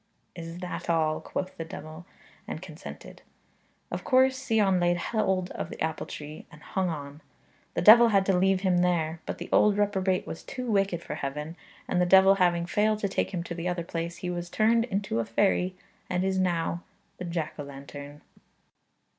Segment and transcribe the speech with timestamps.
[0.35, 2.05] 'Is that all?' quoth the diawl,
[2.47, 3.21] and consented.
[3.91, 7.21] Of course Sion laid hold of the apple tree, and hung on.
[7.75, 9.21] The devil had to leave him there.
[9.27, 11.55] But the old reprobate was too wicked for heaven,
[11.87, 14.85] and the devil having failed to take him to the other place, he was turned
[14.85, 15.75] into a fairy,
[16.09, 16.81] and is now
[17.19, 18.21] the jack o' lantern.